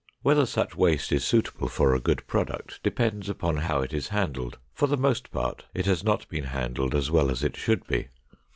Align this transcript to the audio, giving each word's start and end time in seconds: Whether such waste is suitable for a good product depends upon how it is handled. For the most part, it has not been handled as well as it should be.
Whether 0.23 0.47
such 0.47 0.75
waste 0.75 1.11
is 1.11 1.23
suitable 1.23 1.67
for 1.67 1.93
a 1.93 1.99
good 1.99 2.25
product 2.25 2.79
depends 2.81 3.29
upon 3.29 3.57
how 3.57 3.81
it 3.81 3.93
is 3.93 4.07
handled. 4.07 4.57
For 4.73 4.87
the 4.87 4.97
most 4.97 5.29
part, 5.31 5.65
it 5.75 5.85
has 5.85 6.03
not 6.03 6.27
been 6.27 6.45
handled 6.45 6.95
as 6.95 7.11
well 7.11 7.29
as 7.29 7.43
it 7.43 7.55
should 7.55 7.85
be. 7.85 8.07